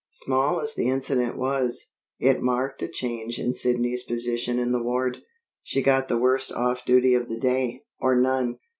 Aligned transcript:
Small 0.09 0.59
as 0.59 0.73
the 0.73 0.89
incident 0.89 1.37
was, 1.37 1.89
it 2.17 2.41
marked 2.41 2.81
a 2.81 2.87
change 2.87 3.37
in 3.37 3.53
Sidney's 3.53 4.01
position 4.01 4.57
in 4.57 4.71
the 4.71 4.81
ward. 4.81 5.19
She 5.61 5.83
got 5.83 6.07
the 6.07 6.17
worst 6.17 6.51
off 6.51 6.83
duty 6.85 7.13
of 7.13 7.29
the 7.29 7.37
day, 7.37 7.83
or 7.99 8.15
none. 8.15 8.57